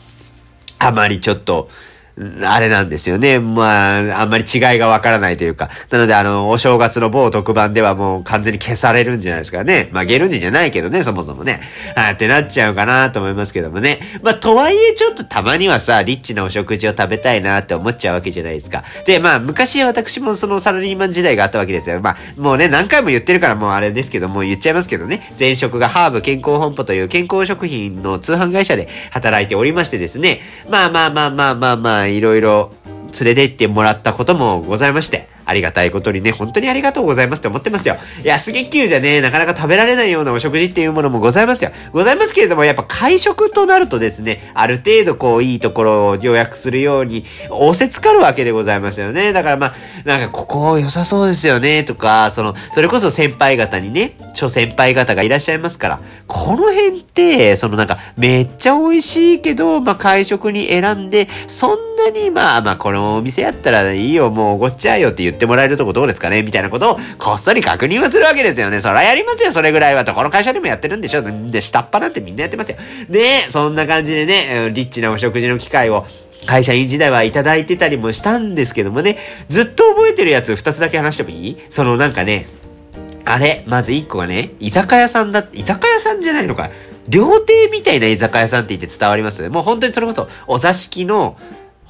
[0.84, 1.70] あまりちょっと、
[2.44, 3.40] あれなんですよね。
[3.40, 5.70] まあ、あんまり違いがわからないというか。
[5.90, 9.90] なので、あの、お正月の某特番ではもう完全に消されるんじゃないですかね。
[9.92, 11.62] まあ、芸能人じゃないけどね、そもそもね。
[11.96, 14.00] あってなっちゃうかなと思いますけどもね。
[14.24, 18.84] まあ、とはいえ、ちょっとたまにはさ、リッチなお食事を食べたいなって思っちゃうわけじゃないですか。
[19.06, 22.02] で、まあ、昔私もそのサラリーマン時代があったわけですよ。
[22.02, 25.34] まあ、もうね、何回も言ってるからもうあれですけど、もう言っちゃいますけどね。
[25.40, 30.42] 前職がハーブ健康本舗という健康食品の通販会社で働いておりましてですね。
[30.70, 32.72] まあまあまあまあまあまあ、いろいろ、
[33.20, 37.98] 連れて行ってもらったこともございまして、ありがたいことにね、本当にありがとうございますって思ってますよ。
[38.24, 41.72] 安月給じゃね、なかなか食べられないようなお食事っていうものもございますよ。
[41.92, 49.34] ございますけれども、やっぱ会食となるとですね、ある程度こう、いいところを予約するように、仰せつかるわけでございますよね。
[49.34, 66.42] だからまあ、なんかここ良さそうですよね、とか、その、それこそ先輩方にね、諸先輩方がいらっしゃいますから、この辺って、そのなんか、めっちゃ美味しいけど、まあ会食に選んで、そんなにまあまあこのお店やったらいいよ、もうおごっちゃうよって言っててもらえるとこどうですかね？
[66.44, 68.80] みたいなことをこっそり確認はするわけですよね。
[68.80, 70.06] そらやりますよ、それぐらいは。
[70.06, 72.78] どこの会社でもやってるんでしょで、下っ端なんてみんなやってますよ。
[73.10, 76.06] で、そんな感じでね、リッチなお食事の機会を
[76.46, 79.18] 会社員時代はいただいてたりもしたんですけどもね、
[79.50, 81.58] ずっと覚えてるやつ2つだけ話してもいい？
[81.70, 82.46] そのなんかね、
[83.26, 86.72] あれ、まず1個がね、居酒屋さんだ、居酒屋さんじゃないのか。
[87.08, 89.48] 料亭みたいな居酒屋さんって言って伝わります？
[89.50, 91.38] もう本当にそれこそお座敷の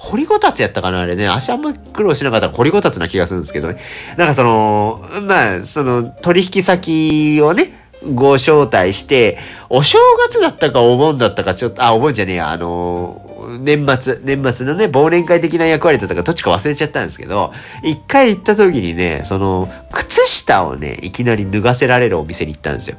[0.02, 1.28] 掘りごたつやったかなあれね。
[1.28, 3.78] 足あんま苦労しなかったら掘りごたつな気がするんですけどね。
[4.18, 7.72] なんかその、まあ、その取引先をね、
[8.16, 9.38] ご招待して、
[9.70, 13.22] お正月だったかお盆だったかちょっと、あ、お盆じゃねえや、あの
[13.60, 22.98] 年末、年末のね、忘年会的な役割だったかどっちか忘れちゃったんですけど、一回行った時にね、その、靴下をね、いきなり脱がせられるお店に行ったんですよ。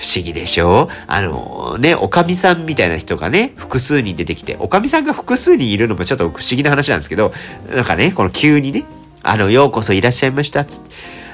[0.00, 0.88] 不思議でしょ？
[1.06, 7.34] あのね、おかみさんみたいな人がね、複数人出てきて、おかみさんが複数人いるのもちょっと不思議な話なんですけど、
[7.74, 8.86] なんかね、この急にね、
[9.22, 10.90] あの、ようこそいらっしゃいました、つって。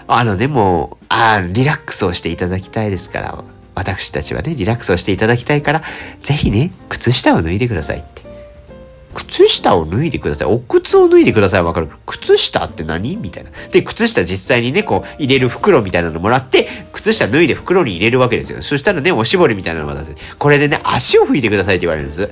[0.09, 3.45] あのね、もう、あリラックスをしていただきたいですから、
[3.77, 5.83] 私たちはね、リラックスをしていただきたいから、
[6.21, 8.26] ぜひね、靴下を脱いでくださいって。
[9.17, 10.49] 靴下を脱いでください。
[10.49, 11.89] お靴を脱いでくださいわかる？
[12.05, 13.17] 靴下って何？
[13.17, 13.51] みたいな。
[13.73, 18.61] で、靴下実際にね、こう、入れる袋みたいなのもらって、靴下脱いで袋に入れるわけですよ。
[18.61, 22.31] そしたらね、おしぼりみたいなのが出せこれでね、足を拭いてくださいって言われるんです。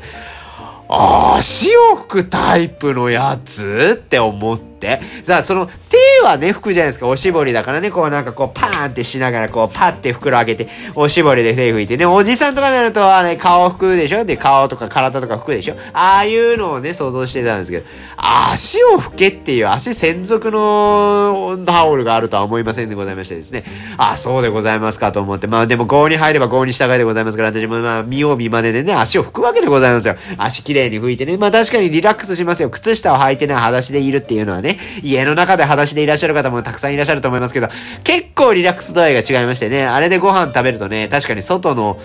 [0.88, 3.98] 足を拭くタイプのやつ？
[3.98, 4.73] って思って。
[5.22, 7.06] さあ、その手はね、拭くじゃないですか。
[7.06, 14.24] おしぼりだからね、こうなんかこうパーンってしながら、こうパッて袋開けて、おしぼりで手拭いてね、おじさんとかになると、あれ、顔拭くでしょ？
[14.24, 15.76] で、顔とか体とか拭くでしょ？
[15.92, 23.64] ああいうのをね、想像してたんですけど、足を拭けっていう足専属のタオルがあるとは思いませんでございましてですね。
[23.96, 25.46] あ、そうでございますかと思って。
[25.46, 30.16] まあでも、合に入れば合に従いでございますから、私もまあ、見よう見まねでね、足を拭くわけでございますよ。
[30.38, 31.36] 足きれいに拭いてね。
[31.36, 32.70] まあ確かにリラックスしますよ。
[32.70, 37.68] 靴下を履いてね、裸足でいるっていうのはね、家の中で裸足でいらっしゃる方もたくさんいらっしゃると思いますけど、
[38.04, 41.98] 結構リラックス度合いが違いましてね、あれでご飯食べるとね、確かに外の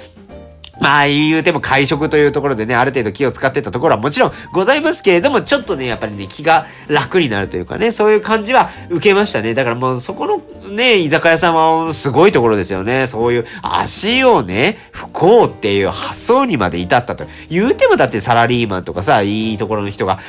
[0.79, 9.53] まあ言うても会食というところでね、ある程度気を使ってたところはもちろんございますけれども、ちょっとね、やっぱりね、気が楽になるというかね、そういう感じは受けましたね。
[9.53, 13.07] だからもうそこのね、居酒屋さんはすごいところですよね。
[13.07, 17.25] そういう足をね、不幸っていう発想にまで至ったと。
[17.49, 20.19] 言うてもだってサラリーマンとかさ、いいところの人が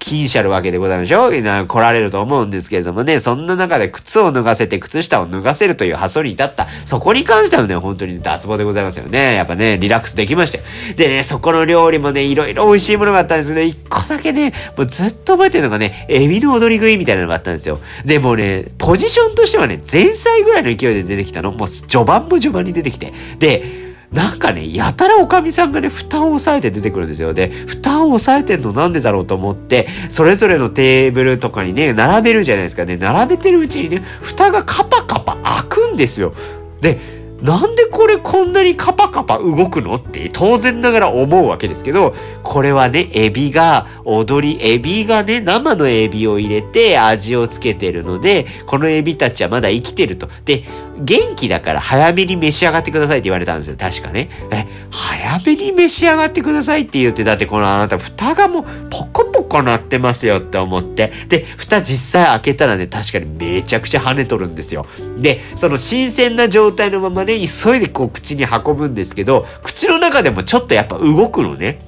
[0.00, 6.66] 禁止あるわけでございましょう来られると思うんですけれどもね、そんな中で靴を脱がせて靴下を脱がせるという発想に至った。
[6.86, 9.34] そこに関してはね、本当に脱帽でございますよね。
[9.34, 10.60] やっぱね、リラックスできまして。
[10.96, 17.78] でね、そこの料理もね、いろいろ美味しいものがあったんですけど、一個だけね、もうずっと覚えてるのがね、エビの踊り食いみたいなのがあったんですよ。
[18.06, 21.52] でもね、ポジションとしてはね、前菜ぐらいの勢いで出てきたの。
[21.52, 23.12] もう序盤も序盤に出てきて。
[23.38, 23.79] で、
[24.12, 27.32] なんかね、やたらおかみさんがね、蓋を押さえて出てくるんですよ。
[27.32, 32.96] で、蓋を押さえてんのなんでだろうと思って、それぞれのテーブルとかにね、並べるじゃないですかね。
[32.96, 36.32] 並べてるうちにね、蓋がカパカパ開くんですよ。
[36.80, 36.98] で、
[37.42, 50.28] なんでこれこんなにカパカパ動くのって当然ながら思うわけですけど、これはね、エビが踊り、エビがね、生のエビを入れて味をつけてるので、このエビたちはまだ生きてると。
[50.44, 50.64] で、
[51.02, 53.76] 元気だから早めに召し上がってくださいって言われたんですよ。
[53.78, 54.30] 確かね。
[54.52, 61.12] え、早めに召し上がってくださいって言って、だってこのあなた蓋がもうポコポコ個なってますよって思って。
[61.28, 64.86] で、蓋実際開けたらね、確かにめちゃくちゃ跳ねとるんですよ。
[65.18, 71.82] で、その新鮮な状態のままね、急いでこう口に運ぶんですけど、口の中でもちょっとやっぱ動くのね。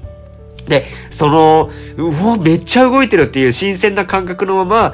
[0.69, 4.93] で、その、うわ、めっちゃ動いてるっていう新鮮な感覚のまま、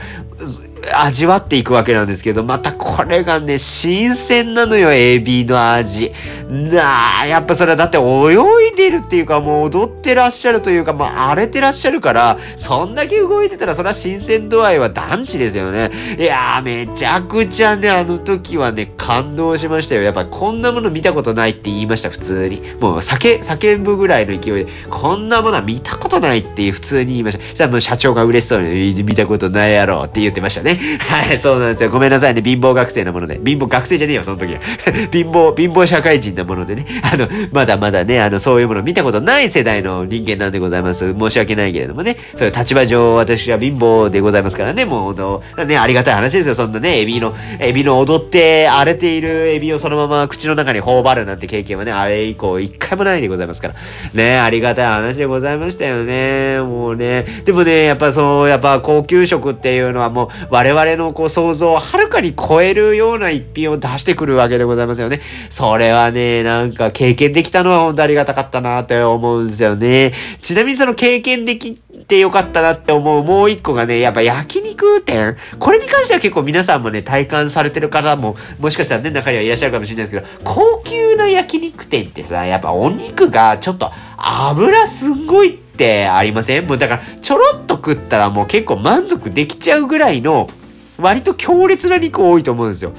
[0.95, 6.13] 味わっていくわけなんですけど、またこれがね、新鮮なのよ、エビの味。
[6.49, 8.35] なあ、やっぱそれはだって泳
[8.73, 15.91] いでるっていうか、もう踊ってらっしゃるというか、もう荒れてらっしゃるから、そんだけ動いてたら、それは新鮮度合いは団地ですよね。
[16.19, 20.03] いやー、めちゃくちゃね、あの時はね、感動しましたよ。
[20.03, 22.63] やっぱこんなもの見たことないって言いました、普通に。
[22.81, 27.45] もう酒、叫ぶぐらいの勢いで、こんなものは見たことないって普通に言いました。
[27.45, 30.68] そしたらもう社長が嬉しそうに、見たことないやろって言ってましたね。
[30.75, 31.91] ねはい、そうなんですよ。
[31.91, 32.43] ごめんなさいね。
[32.43, 33.41] 貧乏学生なもので。
[33.45, 34.61] 貧乏学生じゃねえよ、その時は。
[35.13, 36.87] 貧乏、貧乏社会人なものでね。
[37.03, 41.15] あの、まだまだね、あの、そういうもの見たことない世代の人間なんでございます。
[41.19, 42.17] 申し訳ないけれどもね。
[42.37, 44.85] そういう立場上、私は貧乏でございますからね。
[44.85, 46.55] もう、の、ね、ありがたい話ですよ。
[46.55, 53.75] そんなね、エビの、エビの踊って荒れているエビをそのまま口の中に頬張るなんて経験はね、あれ以降一回もないでございますから。
[54.15, 56.61] ね、ありがたい話でございましたよね。
[56.61, 57.25] もうね。
[57.45, 60.29] でもね、やっぱそう、やっぱ高級食っていうのはもう
[60.59, 65.21] 我々のこう想像をはるかに超えるような一品を出してくるわけでございますよね。
[65.51, 70.13] それはね、なんか経験できたのは本当ありがたかったなって思うんですよね。
[70.43, 71.77] ちなみにその経験でき
[72.09, 75.37] てよかったなって思うもう一個がね、やっぱ焼肉店。
[75.61, 86.67] これに関しては結構皆さんもね、体感されてる方も、もしかしたらね、中にはいらっしゃるかもしれないですけど、高級な焼肉店ってさ、やっぱお肉がちょっと油すんごいってありません？
[86.67, 90.51] もうだから、ちょろっと食ったらもう結構満足できちゃうぐらいの、
[90.99, 92.93] 割と強烈な肉多いと思うんですよ。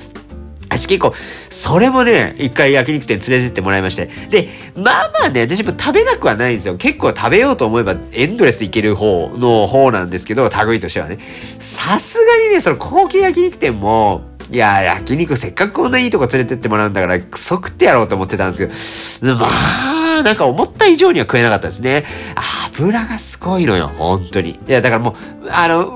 [0.69, 4.05] 私結構、それもね、一回焼肉店連れてってもらいまして。
[4.29, 6.75] で、まあまあね、私も食べなくはないんですよ。
[6.75, 11.17] 結構食べようと思えばエンドレスいける方の方なんですけど、類としてはね。
[11.57, 22.03] さすがにね、その高級焼肉店も、いや、焼肉せっかくこんないいとこ連れてってもらうんだから、クソ食ってやろうと思ってたんですけど、まあ、なんか思った以上には食えなかったですね。
[22.79, 24.51] 油がすごいのよ、本当に。
[24.51, 25.95] いや、だからもう、あの、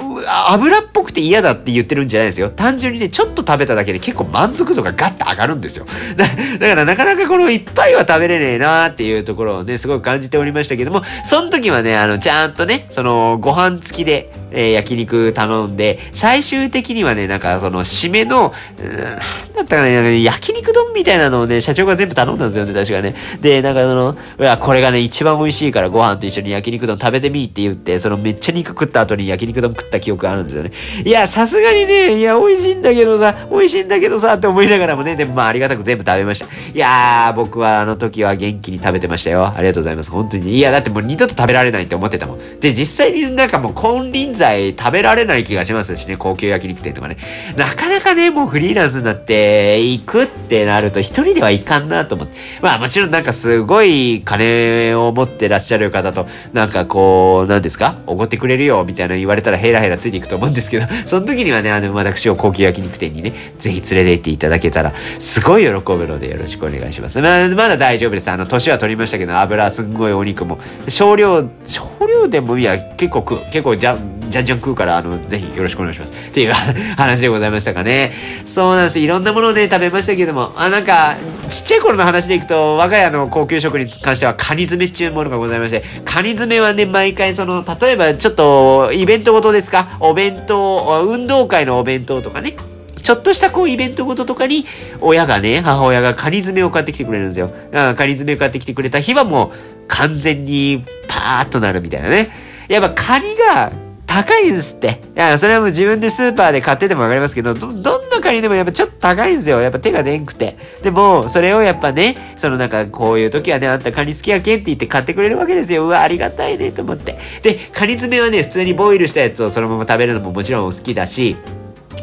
[0.51, 2.49] 油っぽくて嫌だって言ってるんじゃないですよ。
[2.49, 5.85] 単純にね、ちょっと食べただけで結構満足度がガッと上がるんですよ。
[6.17, 18.42] だからなかなかこの一杯は食べれねえなーっていうところをね、すごく感じておりましたけども、その時はね、あの、ちゃんとね、その、ご飯付きで、えー、焼肉頼んで、最終的にはね、なんかその、締めの、
[18.79, 19.17] え、
[19.63, 23.15] だったかね、焼肉丼みたいなのをね、社長が全部頼んだんですよね、確かね。
[23.41, 30.71] で、なんかその、いや、これがね、一番美味しいからご飯と一緒に焼肉丼食べてみって言って、そのめっちゃ肉食った後に焼肉丼食った記憶があるんですよね。
[31.05, 36.45] いや、さすがにね、いや、美味しいんだけどさ、美味しいんだけどさ、って思いながらもね、でもまあありがたく全部食べました。
[36.45, 39.45] いやー、僕はあの時は元気に食べてましたよ。
[39.47, 40.11] ありがとうございます。
[40.11, 40.55] 本当に。
[40.55, 42.59] いや、だってもう二度と食べられないって思ってたもん。
[42.59, 47.17] で、実際になんかもう金輪際食べられない気がしますしね、高級焼肉店とかね。
[47.55, 52.33] なかなかね、もうフリーランスになって行くってなると一人ではいかんなと思って。
[52.61, 57.95] まあもちろんなんかすごい金を持ってらっしゃる方と、なんかこう、なんですか？
[58.07, 67.21] おごってくれるよみたいな言われたらヘラヘラついていくと思うんですけど、 その時にはね、あの、私を高級焼肉店にね、ぜひ連れて行っていただけたら、すごい喜ぶのでよろしくお願いします。
[67.21, 68.29] まあ、まだ大丈夫です。
[68.29, 73.97] あの、年は取りましたけど、油すんごいお肉も、少量、少量でもいや、結構食う、結構じゃ、
[74.33, 76.13] じゃんじゃん食うから、あの、ぜひよろしくお願いします。
[76.13, 78.11] っていう話でございましたかね。
[78.45, 78.99] そうなんです。
[78.99, 81.15] いろんなものをね、食べましたけども、あ、なんか、
[81.49, 92.55] ちっちゃい頃の話でいくと、我が家の高級食に関しては、カニ詰めっていうものがございまして、カニ詰めはね、毎回その、例えばちょっと、イベントごとですかお弁当、運動会のお弁当とかね、
[93.03, 94.65] ちょっとしたこうイベントごととかに、
[94.99, 97.51] 親がね、母親がカニ詰めを買ってきてくれるんですよ。
[97.71, 99.51] カニ詰めを買ってきてくれた日はもう
[99.89, 102.29] 完全にパーッとなるみたいなね。
[102.69, 103.73] やっぱカニが
[104.13, 105.01] 高いんですって。
[105.15, 109.59] いや、それはもう自分でスーパーで買っててもわかりますけど、ど、どんなカニでもやっぱちょっと高いんですよ。
[109.59, 110.55] やっぱ手がでんくて。
[110.83, 115.85] でも、それをやっぱね、そのなんかこういう時はね、あんたカニ好きやけんって言って買ってくれるわけですよ。
[115.85, 117.17] うわ、ありがたいね、と思って。
[117.41, 121.35] で、カニ爪はね、普通にボイルしたやつをそのまま食べるのももちろん好きだし、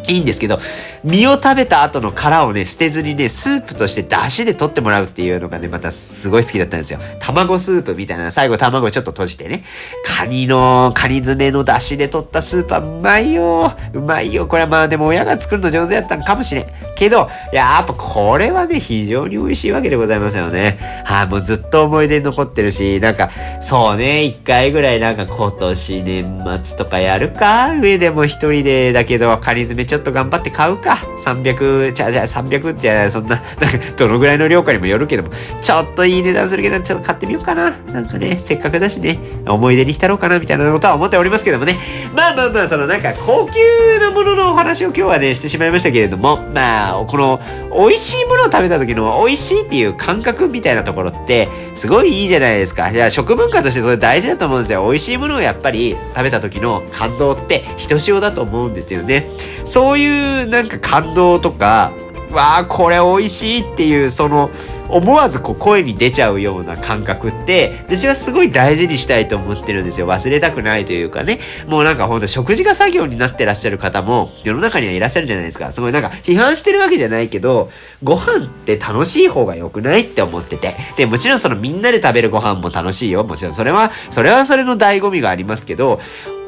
[0.09, 0.59] いいんですけど、
[1.05, 6.99] 身を食べた後の殻をね、捨てずにね、スープとして出汁で取ってもらうっていうのがね、またすごい好きだったんですよ。
[7.21, 9.63] 卵スープみたいな、最後卵ちょっと閉じてね、
[10.05, 13.73] カニの、カニ詰めの出汁で取ったスープはうまいよ。
[13.93, 14.47] うまいよ。
[14.47, 16.67] これはまあでも親が作るの上手やったんかもしれん。
[16.97, 20.79] けど、やっぱこれはね、非常に美味しいわけでございますよね。
[21.05, 27.73] はい、もうずっと思い出に残ってるし、なんか、そうね、一回ぐらいなんか今年年末とかやるか？
[27.81, 30.99] 上でも一人でだけど、カニ詰めちょっと頑張って買うか。
[31.25, 37.71] 300、じゃあじゃあ300じゃそんな、なんかどのぐらいの量かにもよるけども、ちょっといい値段するけど、ちょっと買ってみようかな。
[37.93, 41.77] なんかね、せっかくだしね、思い出に浸ろうかなみたいなことは思っておりますけどもね。
[42.15, 47.41] まあまあまあ、そのなんか高級なもののお話を今日はね、してしまいましたけれども、まあ、この、
[47.73, 52.91] 美味しいものを食べた時の美味しいっていう感覚みたいなところって、すごいいいじゃないですか。
[52.93, 54.85] じゃあ食文化としてそれ大事だと思うんですよ。
[54.85, 59.27] 美味しいものをやっぱり食べた時の感動ってひとしおだと思うんですよね。
[59.65, 61.93] そういうなんか感動とか、
[62.33, 64.51] わあ、これ美味しいっていう、その、
[64.91, 70.07] 思わずこう声に出ちゃうような感覚って、私はすごい大事にしたいと思ってるんですよ。
[70.07, 71.39] 忘れたくないというかね。
[71.69, 75.73] もうなんかほんと食事が作業になってらっしゃる方も世の中にはいらっしゃるじゃないですか。
[75.73, 77.71] すごいなんか批判してるわけじゃないけど、
[78.03, 80.75] ご飯って楽しい方が良くないって思ってて。
[80.97, 83.23] で、もちろんそのみんなで食べるご飯も楽しいよ。
[83.25, 86.01] もちろんそれは、それはそれの醍醐味がありますけど、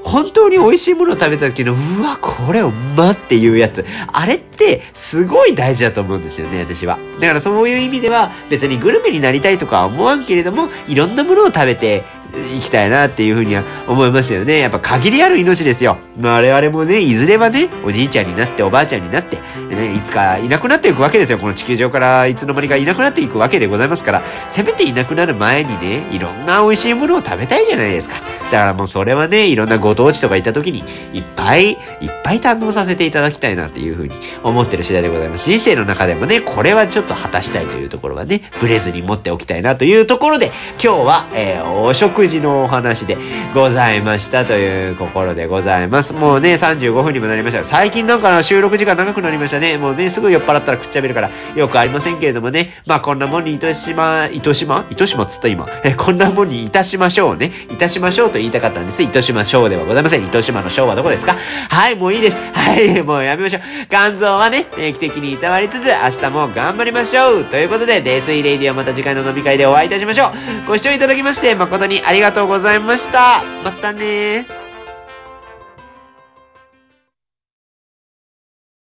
[0.05, 3.85] 本当に美味しいものを食べた時の、うわ、これうまっていうやつ。
[4.13, 6.99] あれってすごい大事だと思うんですよね、私は。
[7.21, 12.05] だからそういう意味では別にグルメになりたいとかは思わんけれども、いろんなものを食べて
[12.57, 14.59] いきたいなっていうふうには思いますよね。
[14.59, 15.99] やっぱ限りある命ですよ。
[16.20, 19.37] 我々もね、いずれはね、おじいちゃんになっておばあちゃんになって、
[19.68, 21.39] ね、いつかいなくなっていくわけですよ。
[21.39, 28.16] この地球上からいつの間にかいなくなっていくわけでございますから、せめていなくなる前にね、いろんな美味しいものを食べたいじゃないですか。
[28.51, 30.80] だからもうそれはね、いろんなご当地とか行った時に、
[31.14, 31.76] いっぱいいっ
[32.22, 35.45] ぱい堪能させていただきたいなっていうふうに思ってる次第でございます。
[35.45, 40.53] 人生の中でもね、これはちょっと果たしたいというところはね、ブレずに持っておきたいなというところで、
[40.83, 43.16] 今日は、えー、お食事のお話で
[43.55, 46.14] ございましたというところでございます。
[46.14, 47.64] もうね、35分にもなりました。
[47.64, 49.79] 最近なんか収録時間長くなりましたね。
[49.79, 52.83] もうね、すぐ酔っ払ったら食っちゃべるから、よくありませんけれどもね。
[52.87, 55.66] まあこんなもんに糸島、糸島糸島っつった今。
[55.85, 57.53] え、こんなもんにいたしましょうね。
[57.70, 59.03] いたしましょうと言いたかったんです。
[59.03, 60.25] 糸島章ではございません。
[60.25, 61.37] 糸島の章はどこですか？
[61.68, 62.39] はい、もういいです。
[62.53, 63.62] はい、もうやめましょう。
[63.89, 67.45] 肝臓はね、定期的にいたわりつつ、明日も頑張りましょう。
[67.45, 70.33] ということで、泥酔レイディはまた次回の飲み会でお会いいたしましょう。
[70.68, 73.43] ご視聴いただきまして、誠にありがとうございました。
[73.65, 74.62] またね